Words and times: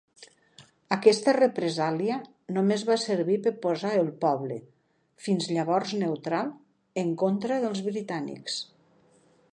Aquesta 0.95 1.33
represàlia 1.37 2.15
només 2.55 2.85
va 2.87 2.97
servir 3.03 3.37
per 3.47 3.53
posar 3.67 3.93
el 3.99 4.11
poble, 4.25 4.59
fins 5.27 5.53
llavors 5.53 5.95
neutral, 6.05 6.53
en 7.05 7.17
contra 7.25 7.63
dels 7.67 7.85
britànics. 7.93 8.61